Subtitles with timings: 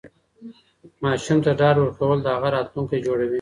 [1.03, 3.29] ماشوم ته ډاډ ورکول د هغه راتلونکی جوړوي.